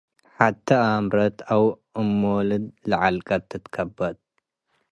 ሐቴ 0.37 0.67
ኣምረት 0.91 1.37
አው 1.53 1.65
እም-ሞልድ 1.99 2.65
ለዐልቀት 2.89 3.43
ትትከበት። 3.49 4.17